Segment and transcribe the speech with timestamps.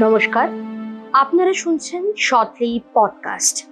[0.00, 0.48] নমস্কার,
[1.12, 3.66] আপনারা শুনছেন সতলি পডকাস্ট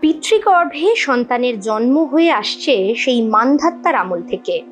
[0.00, 4.62] পিতৃগর্ভে সন্তানের জন্ম হয়ে আসছে সেই মানধাত্তার আমল থেকে।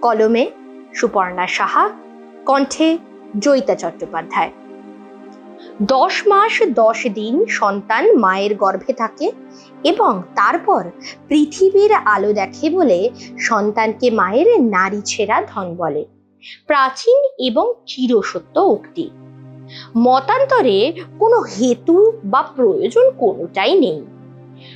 [0.00, 0.50] কলমে
[0.94, 1.90] সুপর্ণা সাহা,
[2.46, 2.98] কণ্ঠে
[3.38, 4.50] জয়িতা চট্টোপাধ্যায়।
[5.82, 9.32] দশ মাস দশ দিন সন্তান মায়ের গর্ভে থাকে
[9.84, 10.90] এবং তারপর
[11.28, 16.04] পৃথিবীর আলো দেখে বলে সন্তানকে মায়ের নারী ছেঁড়া ধন বলে।
[16.66, 19.10] প্রাচীন এবং চিরসত্য উক্তি।
[19.96, 24.02] মতান্তরে কোনো হেতু বা প্রয়োজন কোনোটাই নেই।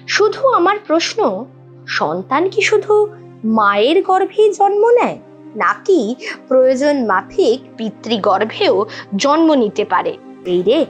[0.07, 1.45] শুধু আমার প্রশ্ন,
[1.87, 3.07] সন্তান কি শুধু
[3.45, 5.19] মায়ের গর্ভেই জন্ম নেয়,
[5.57, 6.15] নাকি
[6.49, 8.87] প্রয়োজন মাফিক পিতৃগর্ভেও
[9.17, 10.13] জন্ম নিতে পারে?
[10.47, 10.87] এই রে,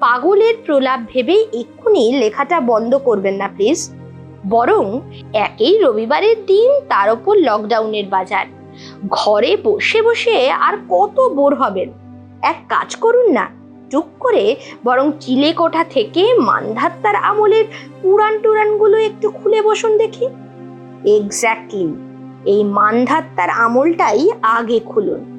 [0.00, 3.90] পাগলের প্রলাপ ভেবে এক্ষুনি লেখাটা বন্ধ করবেন না, প্লিজ।
[4.48, 4.84] বরং
[5.32, 8.46] একই রবিবারের দিন তার ওপর লকডাউনের বাজার।
[9.08, 11.88] ঘরে বসে বসে আর কত বোর হবেন?
[12.42, 13.48] এক কাজ করুন না।
[13.90, 17.64] টুক করে বরং চিলে কোঠা থেকে মান্ধাত্তার আমলের
[18.02, 20.24] পুরাণ টুরানগুলো একটু খুলে বসুন দেখি।
[21.04, 21.94] এক্স্যাক্টলি
[22.44, 25.38] এই মান্ধাত্তার আমলটাই আগে খুলুন।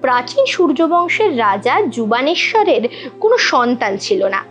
[0.00, 2.88] প্রাচীন সূর্যবংশের রাজা যুবানেশ্বরের
[3.20, 4.44] কোনো সন্তান ছিল না।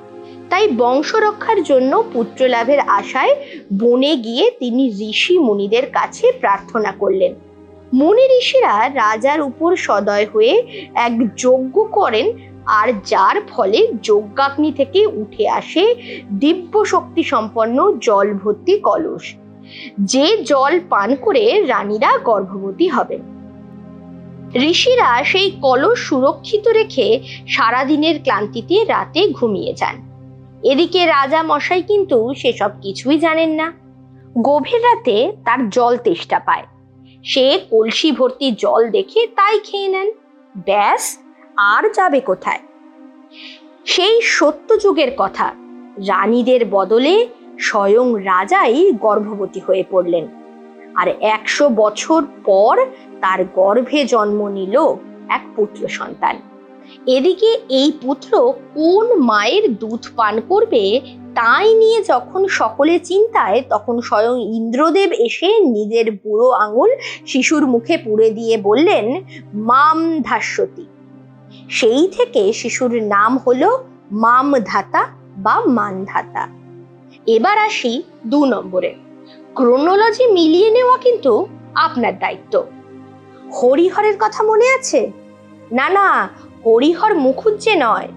[0.50, 3.36] তাই বংশ রক্ষার জন্য পুত্রলাভের আশায়
[3.80, 7.36] বনে গিয়ে তিনি ঋষি মুনিদের কাছে প্রার্থনা করলেন।
[7.94, 12.28] মুনি ঋষিরা রাজার উপর সদয় হয়ে এক যজ্ঞ করেন,
[12.66, 15.96] আর যার ফলে যজ্ঞাগ্নি থেকে উঠে আসে
[16.40, 19.36] দিব্য শক্তি সম্পন্ন জল ভর্তি কলস।
[20.00, 23.22] যে জল পান করে রানীরা গর্ভবতী হবেন।
[24.56, 29.96] ঋষিরা সেই কলস সুরক্ষিত রেখে সারাদিনের ক্লান্তিতে রাতে ঘুমিয়ে যান।
[30.64, 33.74] এদিকে রাজা মশাই কিন্তু সেসব কিছুই জানেন না।
[34.42, 36.64] গভীর রাতে তার জল তেষ্টা পায়।
[37.24, 40.12] সে কলসি ভর্তি জল দেখে তাই খেয়ে নেন।
[40.66, 41.18] ব্যাস,
[41.58, 42.60] আর যাবে কোথায়?
[43.86, 45.56] সেই সত্যযুগের কথা,
[46.08, 47.28] রানীদের বদলে
[47.60, 50.28] স্বয়ং রাজাই গর্ভবতী হয়ে পড়লেন।
[50.96, 52.86] আর একশো বছর পর
[53.22, 54.76] তার গর্ভে জন্ম নিল
[55.30, 56.36] এক পুত্র সন্তান।
[57.06, 61.02] এদিকে এই পুত্র কোন মায়ের দুধ পান করবে
[61.36, 66.90] তাই নিয়ে যখন সকলে চিন্তায়, তখন স্বয়ং ইন্দ্রদেব এসে নিজের বুড়ো আঙুল
[67.26, 70.86] শিশুর মুখে পুড়ে দিয়ে বললেন, মাম ধাস্যতি।
[71.70, 75.08] সেই থেকে শিশুর নাম হলো মামধাতা
[75.38, 76.48] বা মানধাতা।
[77.28, 78.96] এবার আসি দু নম্বরে।
[79.56, 82.64] ক্রোনোলজি মিলিয়ে নেওয়া কিন্তু আপনার দায়িত্ব।
[83.54, 85.12] হরিহরের কথা মনে আছে?
[85.72, 86.30] না না
[86.66, 88.08] হরিহর মুখুজ্জে নয়।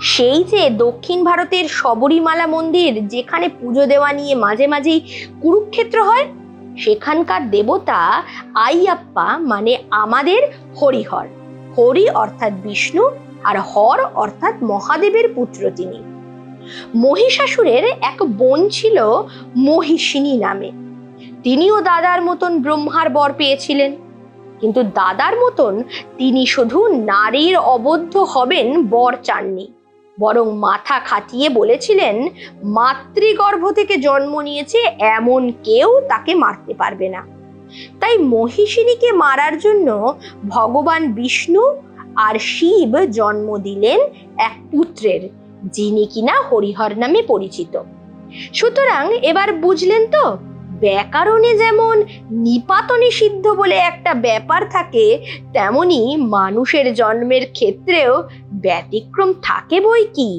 [0.00, 5.00] সেই যে দক্ষিণ ভারতের শবরীমালা মন্দির, যেখানে পুজো দেওয়া নিয়ে মাঝে মাঝেই
[5.40, 6.26] কুরুক্ষেত্র হয়,
[6.78, 8.22] সেখানকার দেবতা
[8.54, 10.42] আইয়াপ্পা মানে আমাদের
[10.82, 11.26] হরিহর।
[11.78, 13.10] হরি অর্থাৎ বিষ্ণু
[13.44, 16.02] আর হর অর্থাৎ মহাদেবের পুত্র তিনি।
[16.94, 19.04] মহিষাসুরের এক বোন ছিল
[19.56, 20.70] মহিষিনী নামে।
[21.42, 23.96] তিনিও দাদার মতন ব্রহ্মার বর পেয়েছিলেন।
[24.60, 25.72] কিন্তু দাদার মতন
[26.18, 26.78] তিনি শুধু
[27.12, 29.66] নারীর অবদ্ধ হবেন বর চাননি,
[30.18, 32.16] বরং মাথা খাটিয়ে বলেছিলেন,
[32.78, 34.80] মাতৃগর্ভ থেকে জন্ম নিয়েছে
[35.18, 37.22] এমন কেউ তাকে মারতে পারবে না।
[38.00, 39.88] তাই মহিষিনীকে মারার জন্য
[40.48, 41.64] ভগবান বিষ্ণু
[42.26, 43.98] আর শিব জন্ম দিলেন
[44.48, 45.22] এক পুত্রের,
[45.72, 47.74] যিনি কিনা হরিহর নামে পরিচিত।
[48.54, 50.24] সুতরাং এবার বুঝলেন তো
[50.80, 51.96] ব্যাকরণে যেমন
[52.30, 55.06] নিপাত নিষিদ্ধ বলে একটা ব্যাপার থাকে,
[55.52, 58.12] তেমনি মানুষের জন্মের ক্ষেত্রেও
[58.62, 60.30] ব্যতিক্রম থাকে বই কি?